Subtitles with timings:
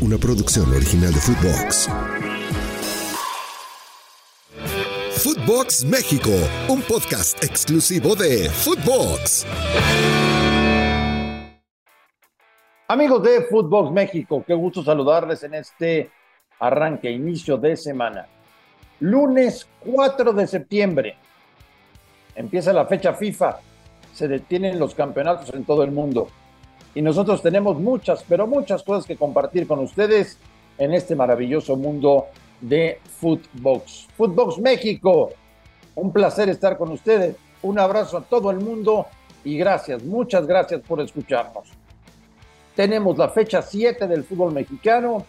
[0.00, 1.88] una producción original de Footbox.
[5.10, 6.30] Footbox México,
[6.68, 9.44] un podcast exclusivo de Footbox.
[12.86, 16.10] Amigos de Footbox México, qué gusto saludarles en este
[16.60, 18.26] arranque, inicio de semana.
[19.00, 21.16] Lunes 4 de septiembre.
[22.36, 23.58] Empieza la fecha FIFA.
[24.14, 26.28] Se detienen los campeonatos en todo el mundo.
[26.98, 30.36] Y nosotros tenemos muchas, pero muchas cosas que compartir con ustedes
[30.78, 32.26] en este maravilloso mundo
[32.60, 34.08] de Footbox.
[34.16, 35.30] Footbox México.
[35.94, 37.36] Un placer estar con ustedes.
[37.62, 39.06] Un abrazo a todo el mundo
[39.44, 41.68] y gracias, muchas gracias por escucharnos.
[42.74, 45.24] Tenemos la fecha 7 del fútbol mexicano,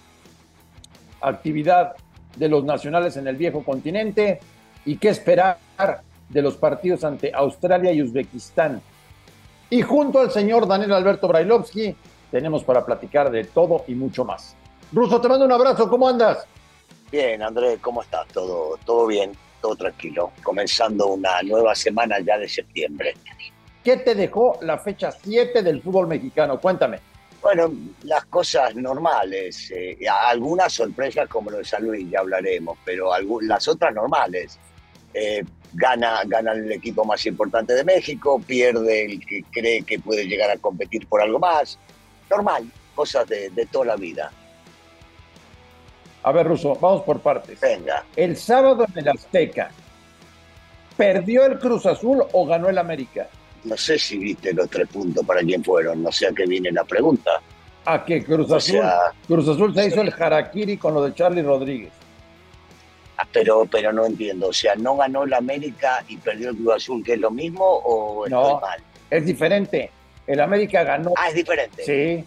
[1.21, 1.93] actividad
[2.35, 4.39] de los nacionales en el viejo continente
[4.85, 5.59] y qué esperar
[6.29, 8.81] de los partidos ante Australia y Uzbekistán.
[9.69, 11.95] Y junto al señor Daniel Alberto Brailovsky
[12.31, 14.55] tenemos para platicar de todo y mucho más.
[14.91, 16.45] Ruso, te mando un abrazo, ¿cómo andas?
[17.11, 18.27] Bien, Andrés, ¿cómo estás?
[18.27, 20.31] Todo, todo bien, todo tranquilo.
[20.43, 23.13] Comenzando una nueva semana ya de septiembre.
[23.83, 26.59] ¿Qué te dejó la fecha 7 del fútbol mexicano?
[26.59, 26.99] Cuéntame.
[27.41, 27.71] Bueno,
[28.03, 33.11] las cosas normales, eh, algunas sorpresas como lo de San Luis, ya hablaremos, pero
[33.41, 34.59] las otras normales.
[35.13, 40.25] Eh, gana, gana el equipo más importante de México, pierde el que cree que puede
[40.25, 41.77] llegar a competir por algo más.
[42.29, 44.31] Normal, cosas de, de toda la vida.
[46.23, 47.59] A ver, Russo, vamos por partes.
[47.59, 48.05] Venga.
[48.15, 49.71] El sábado en el Azteca,
[50.97, 53.27] ¿perdió el Cruz Azul o ganó el América?
[53.63, 56.71] No sé si viste los tres puntos para quién fueron, no sé a qué viene
[56.71, 57.41] la pregunta.
[57.85, 58.81] ¿A qué Cruz Azul?
[59.27, 61.91] Cruz Azul se hizo el harakiri con lo de Charlie Rodríguez.
[63.31, 67.03] Pero, pero no entiendo, o sea, ¿no ganó el América y perdió el Cruz Azul,
[67.03, 68.81] que es lo mismo o no, mal?
[69.09, 69.91] Es diferente.
[70.25, 71.13] El América ganó.
[71.15, 71.83] Ah, es diferente.
[71.83, 72.25] Sí,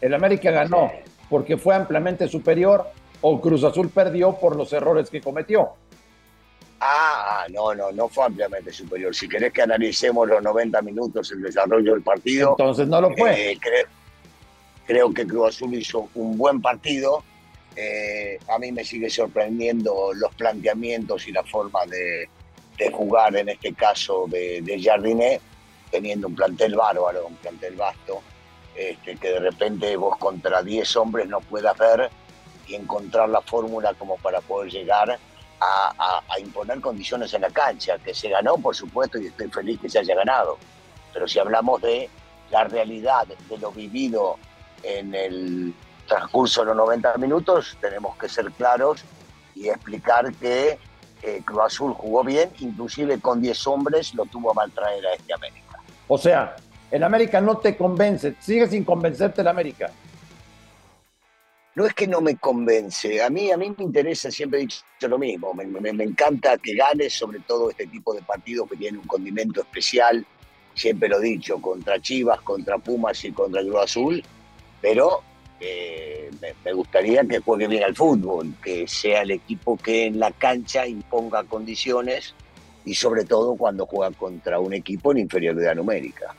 [0.00, 0.92] el América ganó
[1.28, 2.86] porque fue ampliamente superior
[3.20, 5.70] o Cruz Azul perdió por los errores que cometió.
[6.80, 9.14] Ah, no, no, no fue ampliamente superior.
[9.14, 12.50] Si querés que analicemos los 90 minutos, el desarrollo del partido.
[12.50, 13.52] Entonces no lo fue.
[13.52, 13.58] Eh,
[14.86, 17.24] creo, que Cruz Azul hizo un buen partido.
[17.76, 22.28] Eh, a mí me sigue sorprendiendo los planteamientos y la forma de,
[22.92, 25.40] jugar, en este caso de, de Jardiné,
[25.90, 28.20] teniendo un plantel bárbaro, un plantel vasto,
[28.74, 32.10] este, que de repente vos contra 10 hombres no puedas ver
[32.66, 35.18] y encontrar la fórmula como para poder llegar
[35.60, 39.88] a, imponer condiciones en la cancha, que se ganó, por supuesto, y estoy feliz que
[39.88, 40.58] se haya ganado.
[41.12, 42.10] Pero si hablamos de
[42.50, 44.36] la realidad, de lo vivido
[44.82, 45.74] en el
[46.06, 49.04] transcurso de los 90 minutos, tenemos que ser claros
[49.54, 50.78] y explicar que
[51.22, 55.14] eh, Cruz Azul jugó bien, inclusive con 10 hombres lo tuvo a mal traer a
[55.14, 55.80] este América.
[56.08, 56.56] O sea,
[56.90, 59.90] el América no te convence, sigue sin convencerte el América
[61.74, 64.82] no es que no me convence, a mí, a mí me interesa, siempre he dicho
[65.08, 69.00] lo mismo, me, me, encanta que gane, sobre todo este tipo de partidos que tienen
[69.00, 70.24] un condimento especial,
[70.74, 74.24] siempre lo he dicho, contra Chivas, contra Pumas y contra Cruz Azul,
[74.80, 75.22] pero
[75.60, 76.30] eh,
[76.64, 80.86] me, gustaría que juegue bien al fútbol, que sea el equipo que en la cancha
[80.86, 82.34] imponga condiciones
[82.84, 86.34] y sobre todo cuando juega contra un equipo en inferioridad numérica.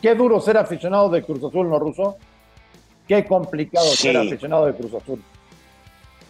[0.00, 2.16] Qué duro ser aficionado de Cruz Azul, ¿no, Ruso?
[3.06, 5.22] Qué complicado ser aficionado de Cruz Azul.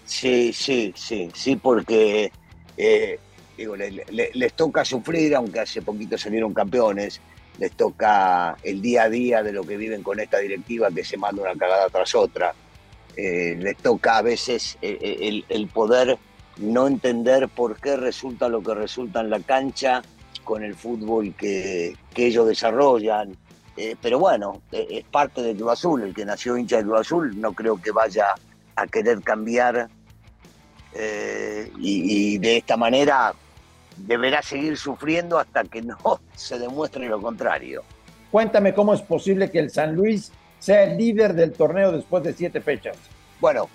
[0.05, 2.33] Sí, sí, sí, sí, porque
[2.77, 3.19] eh,
[3.59, 7.21] digo, les toca sufrir, aunque hace poquito salieron campeones,
[7.59, 11.17] les toca el día a día de lo que viven con esta directiva que se
[11.17, 12.55] manda una cagada tras otra.
[13.17, 16.19] Eh, les toca a veces eh, el, poder
[16.59, 20.03] no entender por qué resulta lo que resulta en la cancha
[20.45, 23.37] con el fútbol que, ellos desarrollan,
[23.77, 27.01] eh, pero bueno, eh, es parte del Cruz Azul, el que nació hincha del Cruz
[27.01, 28.29] Azul, no creo que vaya
[28.75, 29.89] a querer cambiar
[30.95, 33.35] eh, y, de esta manera
[33.99, 35.99] deberá seguir sufriendo hasta que no
[36.35, 37.83] se demuestre lo contrario.
[38.31, 42.35] Cuéntame cómo es posible que el San Luis sea el líder del torneo después de
[42.35, 42.97] siete fechas.
[43.41, 43.69] Bueno,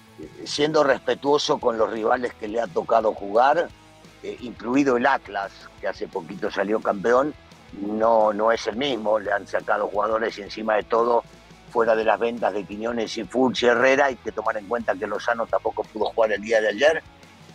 [0.44, 3.70] siendo respetuoso con los rivales que le ha tocado jugar,
[4.42, 5.52] incluido el Atlas,
[5.82, 7.34] que hace poquito salió campeón,
[7.82, 11.24] no, no es el mismo, le han sacado jugadores y encima de todo,
[11.72, 15.08] fuera de las ventas de Quiñones y Fulci Herrera, hay que tomar en cuenta que
[15.08, 17.04] Lozano tampoco pudo jugar el día de ayer.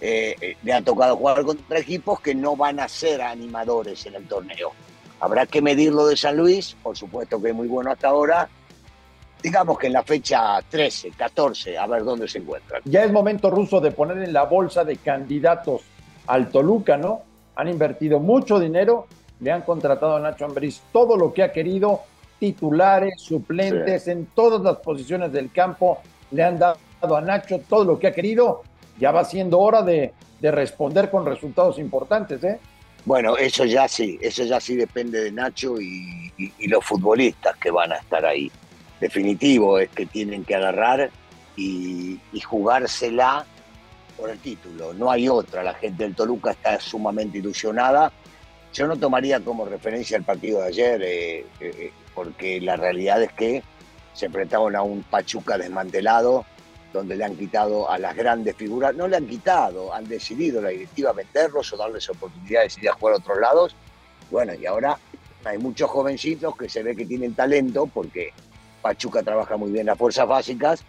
[0.00, 4.14] Eh, eh, le ha tocado jugar contra equipos que no van a ser animadores en
[4.14, 4.72] el torneo.
[5.20, 8.48] Habrá que medirlo de San Luis, por supuesto que es muy bueno hasta ahora.
[9.42, 12.82] Digamos que en la fecha 13, 14, a ver dónde se encuentran.
[12.84, 15.82] Ya es momento ruso de poner en la bolsa de candidatos
[16.26, 17.22] al Toluca, ¿no?
[17.56, 19.06] Han invertido mucho dinero
[19.40, 22.02] le han contratado a Nacho Ambriz todo lo que ha querido,
[22.38, 25.98] titulares, suplentes, en todas las posiciones del campo.
[26.30, 28.62] le han dado a Nacho todo lo que ha querido.
[28.98, 32.58] Ya va siendo hora de, de responder con resultados importantes, ¿eh?
[33.04, 36.30] Bueno, eso ya sí, eso ya sí depende de Nacho y,
[36.66, 38.50] los futbolistas que van a estar ahí.
[39.00, 41.10] Definitivo es que tienen que agarrar
[41.56, 43.46] y, jugársela
[44.16, 44.92] por el título.
[44.92, 45.62] No hay otra.
[45.62, 48.12] La gente del Toluca está sumamente ilusionada.
[48.74, 53.32] Yo no tomaría como referencia el partido de ayer, eh, eh, porque la realidad es
[53.32, 53.62] que
[54.12, 56.44] se enfrentaron a un Pachuca desmantelado,
[56.92, 60.70] donde le han quitado a las grandes figuras, no le han quitado, han decidido la
[60.70, 63.76] directiva meterlos o darles oportunidades de ir jugar a otros lados.
[64.30, 64.98] Bueno, y ahora
[65.44, 68.32] hay muchos jovencitos que se ve que tienen talento porque
[68.82, 70.84] Pachuca trabaja muy bien las fuerzas básicas,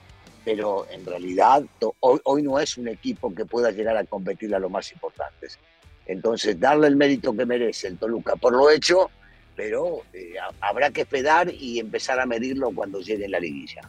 [0.46, 1.64] pero en realidad
[2.00, 5.60] hoy, hoy no es un equipo que pueda llegar a competir a los más importantes.
[6.06, 9.12] Entonces, darle el mérito que merece el Toluca por lo hecho,
[9.56, 13.82] pero eh, habrá que esperar y empezar a medirlo cuando llegue la liguilla.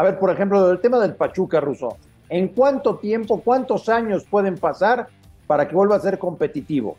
[0.00, 1.98] A ver, por ejemplo, el tema del Pachuca, Russo.
[2.30, 5.08] ¿En cuánto tiempo, cuántos años pueden pasar
[5.46, 6.96] para que vuelva a ser competitivo?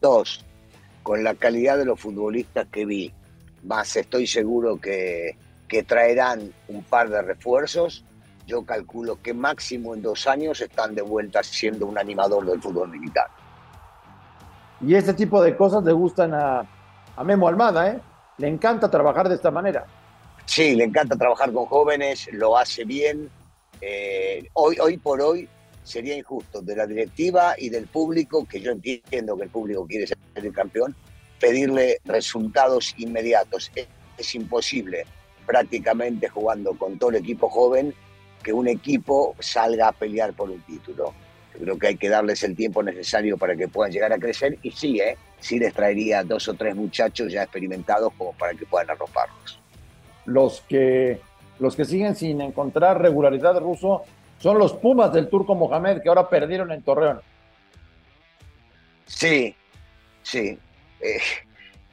[0.00, 0.44] Dos.
[1.04, 3.14] Con la calidad de los futbolistas que vi,
[3.62, 5.36] más estoy seguro que,
[5.68, 8.04] que traerán un par de refuerzos,
[8.48, 12.88] yo calculo que máximo en dos años están de vuelta siendo un animador del fútbol
[12.88, 13.28] militar.
[14.80, 16.66] Y este tipo de cosas le gustan a,
[17.14, 18.00] a Memo Almada, ¿eh?
[18.38, 19.86] Le encanta trabajar de esta manera.
[20.46, 23.30] Sí, le encanta trabajar con jóvenes, lo hace bien.
[23.80, 25.48] Eh, hoy, hoy por hoy
[25.82, 30.06] sería injusto de la directiva y del público, que yo entiendo que el público quiere
[30.06, 30.94] ser el campeón,
[31.38, 33.70] pedirle resultados inmediatos.
[33.74, 33.88] Es,
[34.34, 35.06] imposible
[35.46, 37.94] prácticamente jugando con todo el equipo joven
[38.42, 41.14] que un equipo salga a pelear por un título.
[41.58, 44.72] creo que hay que darles el tiempo necesario para que puedan llegar a crecer y
[44.72, 45.16] sí, ¿eh?
[45.38, 49.59] sí les traería dos o tres muchachos ya experimentados como para que puedan arroparlos
[50.24, 51.20] los que,
[51.58, 54.04] los que siguen sin encontrar regularidad ruso
[54.38, 57.20] son los Pumas del Turco Mohamed, que ahora perdieron en Torreón.
[59.06, 59.54] Sí,
[60.22, 60.58] sí.
[61.00, 61.20] Eh,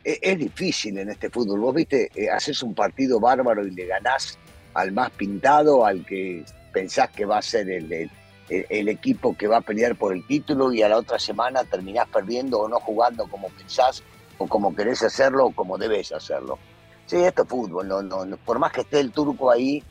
[0.04, 1.60] eh, es difícil en este fútbol.
[1.60, 4.38] Vos viste, eh, haces un partido bárbaro y le ganás
[4.74, 8.10] al más pintado, al que pensás que va a ser el,
[8.50, 12.08] el, equipo que va a pelear por el título y a la otra semana terminás
[12.08, 14.04] perdiendo o no jugando como pensás
[14.38, 16.60] o como querés hacerlo o como debes hacerlo.
[17.08, 19.82] Sí, esto es fútbol, no, no, por más que esté el turco ahí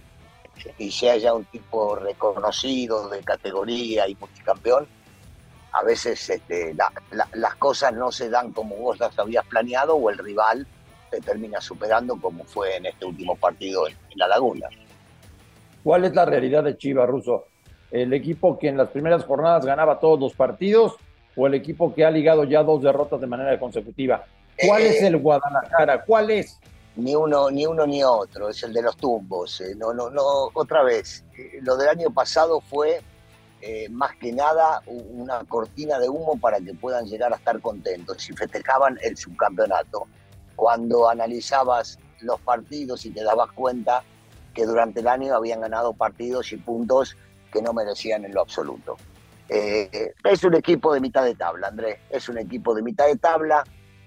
[0.78, 4.86] y sea ya un tipo reconocido de categoría y multicampeón,
[5.72, 10.18] a veces este, las cosas no se dan como vos las habías planeado o el
[10.18, 10.66] rival
[11.10, 14.68] te termina superando como fue en este último partido en, La Laguna.
[15.82, 17.46] ¿Cuál es la realidad de Chivas, Russo?
[17.90, 20.96] ¿El equipo que en las primeras jornadas ganaba todos los partidos
[21.34, 24.24] o el equipo que ha ligado ya dos derrotas de manera consecutiva?
[24.66, 26.04] ¿Cuál es eh, el Guadalajara?
[26.04, 26.58] ¿Cuál es?
[26.96, 29.60] Ni uno, ni uno ni otro, es el de los tumbos.
[29.60, 33.00] Eh, no, no, no, otra vez, eh, lo del año pasado fue
[33.60, 38.28] eh, más que nada una cortina de humo para que puedan llegar a estar contentos
[38.28, 40.06] y festejaban el subcampeonato.
[40.56, 44.02] Cuando analizabas los partidos y te dabas cuenta
[44.54, 47.14] que durante el año habían ganado partidos y puntos
[47.52, 48.96] que no merecían en lo absoluto.
[49.48, 53.64] es un equipo de mitad de tabla, Andrés, es un equipo de mitad de tabla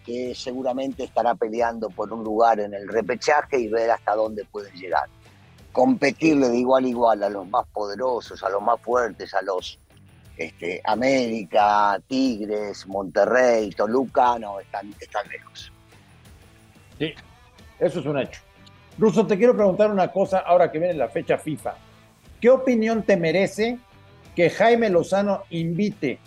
[0.10, 4.74] que seguramente estará peleando por un lugar en el repechaje y ver hasta dónde pueden
[4.74, 5.08] llegar.
[5.72, 9.78] Competirle de igual a igual a los más poderosos, a los más fuertes, a los
[10.36, 15.72] este, América, Tigres, Monterrey, Toluca, no, están, están lejos.
[16.98, 17.14] Sí,
[17.78, 18.42] eso es un hecho.
[18.98, 21.76] Russo, te quiero preguntar una cosa ahora que viene la fecha FIFA.
[22.42, 23.78] ¿Qué opinión te merece
[24.36, 26.18] que Jaime Lozano invite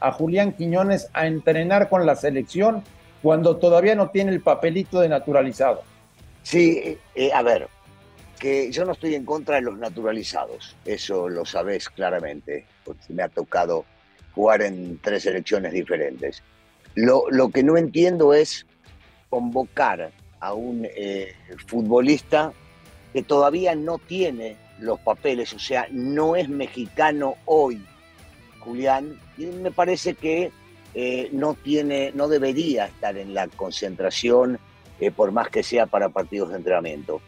[0.00, 2.82] a Julián Quiñones a entrenar con la selección
[3.22, 5.82] cuando todavía no tiene el papelito de naturalizado.
[6.42, 7.68] Sí, eh, a ver,
[8.38, 13.22] que yo no estoy en contra de los naturalizados, eso lo sabes claramente, porque me
[13.22, 13.84] ha tocado
[14.34, 16.42] jugar en tres selecciones diferentes.
[16.94, 18.66] Lo, que no entiendo es
[19.28, 21.34] convocar a un eh,
[21.66, 22.52] futbolista
[23.12, 27.84] que todavía no tiene los papeles, o sea, no es mexicano hoy,
[28.60, 30.52] Julián, y me parece que
[30.98, 34.58] eh, no, tiene, no debería estar en la concentración,
[34.98, 37.20] eh, por más que sea para partidos de entrenamiento.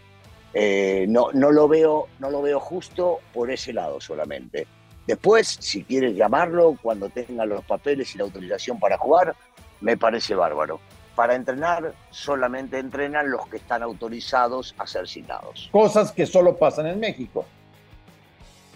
[0.55, 4.67] Eh, no, no, lo veo, no lo veo justo por ese lado solamente.
[5.07, 9.37] Después, si quieres llamarlo, cuando tenga los papeles y la autorización para jugar,
[9.83, 10.81] me parece bárbaro.
[11.15, 15.69] Para entrenar, solamente entrenan los que están autorizados a ser citados.
[15.71, 17.45] Cosas que solo pasan en México.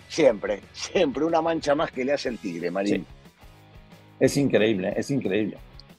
[0.06, 3.06] Siempre, siempre una mancha más que le hace el tigre, Marín.
[4.22, 5.58] Es increíble, es increíble.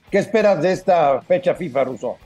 [0.10, 2.18] ¿Qué esperas de esta fecha FIFA, Russo?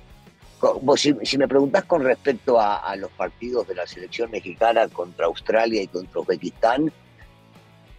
[0.95, 5.87] si, me preguntás con respecto a, los partidos de la selección mexicana contra Australia y
[5.87, 6.91] contra Uzbekistán,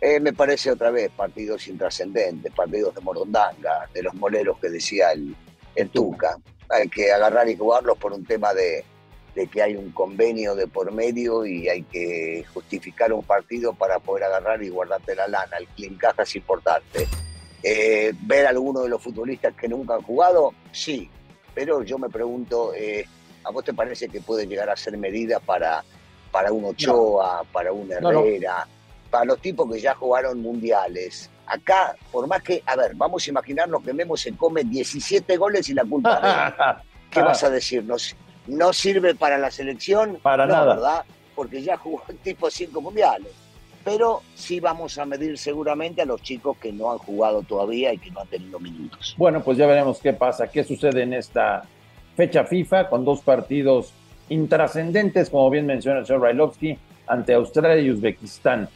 [0.00, 5.10] eh, me parece otra vez partidos intrascendentes, partidos de morondanga, de los moleros que decía
[5.10, 5.34] el,
[5.74, 6.38] el Tuca.
[6.68, 8.84] Hay que agarrar y jugarlos por un tema de,
[9.50, 14.22] que hay un convenio de por medio y hay que justificar un partido para poder
[14.22, 15.56] agarrar y guardarte la lana.
[15.76, 17.08] El caja es importante.
[17.62, 21.10] Eh, ver a alguno de los futbolistas que nunca han jugado, sí,
[21.54, 23.04] pero yo me pregunto, eh,
[23.42, 25.82] ¿a vos te parece que puede llegar a ser medida para,
[26.30, 28.66] para un Ochoa, para un Herrera,
[29.10, 31.30] para los tipos que ya jugaron mundiales?
[31.46, 35.68] Acá, por más que, a ver, vamos a imaginarnos que Memo se come 17 goles
[35.68, 37.84] y la culpa ¿Qué vas a decir?
[38.46, 40.18] ¿No, sirve para la selección?
[40.22, 40.74] Para no, nada.
[40.74, 41.04] ¿verdad?
[41.34, 43.32] Porque ya jugó el tipo cinco mundiales.
[43.84, 47.98] Pero sí vamos a medir seguramente a los chicos que no han jugado todavía y
[47.98, 49.14] que no han tenido minutos.
[49.16, 51.62] Bueno, pues ya veremos qué pasa, qué sucede en esta
[52.16, 53.92] fecha FIFA con dos partidos
[54.28, 58.68] intrascendentes, como bien menciona el señor Brailovsky, ante Australia y Uzbekistán.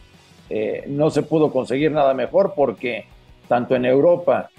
[0.49, 3.07] Eh, no se pudo conseguir nada mejor porque
[3.49, 4.51] tanto en Europa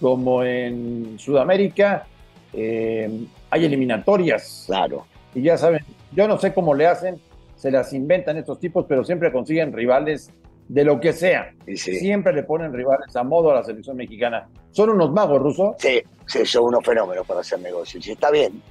[0.00, 2.06] como en Sudamérica
[2.52, 3.10] eh,
[3.50, 4.64] hay eliminatorias.
[4.66, 5.06] Claro.
[5.34, 7.20] Y ya saben, yo no sé cómo le hacen,
[7.60, 10.30] se las inventan estos tipos, pero siempre consiguen rivales
[10.66, 11.54] de lo que sea.
[11.76, 14.48] Siempre le ponen rivales a modo a la selección mexicana.
[14.70, 15.74] ¿Son unos magos rusos?
[15.78, 18.06] Sí, sí, son unos fenómenos para hacer negocios.
[18.06, 18.62] Y está bien,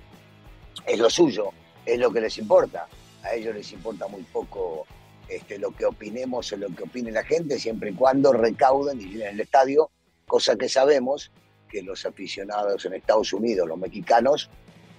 [0.87, 1.49] es lo suyo,
[1.85, 2.87] es lo que les importa.
[3.21, 4.87] A ellos les importa muy poco
[5.27, 9.03] este, lo que opinemos o lo que opine la gente, siempre y cuando recauden y
[9.03, 9.91] llenen el estadio,
[10.25, 11.31] cosa que sabemos
[11.69, 14.49] que los aficionados en Estados Unidos, los mexicanos,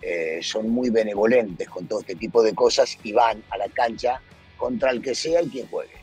[0.03, 4.21] eh, son muy benevolentes con todo este tipo de cosas y van a la cancha
[4.57, 5.95] contra el que sea el quien juegue.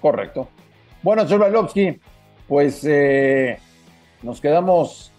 [0.00, 0.48] Correcto.
[1.02, 1.98] Bueno, señor Bailovsky,
[2.46, 3.58] pues eh,
[4.22, 5.12] nos quedamos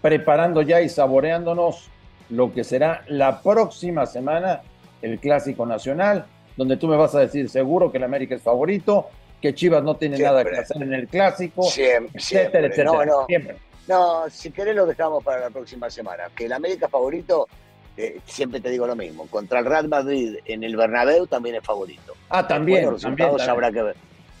[0.00, 1.88] preparando ya y saboreándonos
[2.30, 4.62] lo que será la próxima semana
[5.02, 6.26] el Clásico Nacional
[6.56, 9.08] donde tú me vas a decir seguro que el América es favorito,
[9.40, 12.92] que Chivas no tiene nada que hacer en el clásico, siempre, etcétera, etcétera.
[12.92, 13.26] No, no.
[13.26, 13.56] Siempre.
[13.88, 16.24] No, si querés lo dejamos para la próxima semana.
[16.34, 17.48] Que el América favorito,
[17.96, 19.26] eh, siempre te digo lo mismo.
[19.26, 22.14] Contra el Real Madrid en el Bernabéu también es favorito.
[22.30, 22.96] Ah, también.
[22.98, 23.96] también, habrá que ver.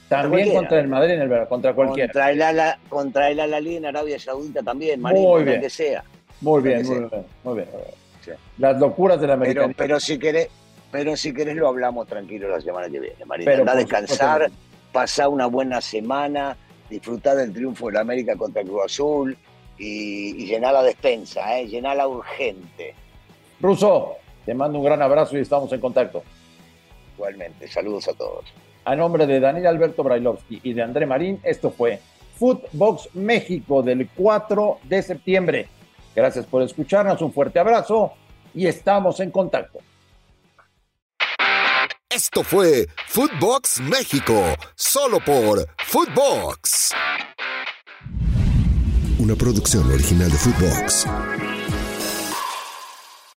[0.08, 2.12] También contra el Madrid en el Bernabéu, contra cualquiera.
[2.12, 5.60] Contra el, Ala, contra el Alalí en Arabia Saudita también, muy bien.
[5.60, 6.04] que sea.
[6.40, 7.68] Muy bien, muy bien, muy bien.
[8.58, 9.62] Las locuras del América.
[9.62, 10.48] Pero, pero si querés,
[10.90, 13.50] pero si querés lo hablamos tranquilo la semana que viene, Marina.
[13.50, 14.50] Pero, a descansar,
[14.92, 16.56] pasar una buena semana,
[16.88, 19.36] disfrutar del triunfo de la América contra el Cruz Azul
[19.78, 21.66] y, llenar la despensa, ¿eh?
[21.66, 22.94] llenarla urgente.
[23.60, 26.22] Ruso, te mando un gran abrazo y estamos en contacto.
[27.16, 28.44] Igualmente, saludos a todos.
[28.84, 32.00] A nombre de Daniel Alberto Brailovsky y de André Marín, esto fue
[32.36, 35.68] Footbox México del 4 de septiembre.
[36.14, 38.12] Gracias por escucharnos, un fuerte abrazo
[38.54, 39.80] y estamos en contacto.
[42.14, 44.40] Esto fue Footbox México,
[44.76, 46.92] solo por Footbox.
[49.18, 51.06] Una producción original de Footbox.